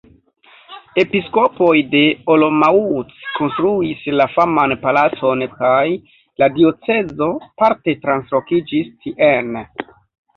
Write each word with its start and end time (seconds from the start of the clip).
Episkopoj 1.01 1.73
de 1.89 1.99
Olomouc 2.35 3.11
konstruis 3.35 4.01
la 4.21 4.25
faman 4.37 4.73
Palacon 4.85 5.43
kaj 5.51 5.83
la 6.45 6.47
diocezo 6.57 7.29
parte 7.63 7.95
translokiĝis 8.07 8.91
tien. 9.05 9.53